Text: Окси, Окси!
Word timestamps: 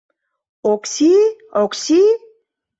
Окси, 0.71 1.13
Окси! 1.63 2.01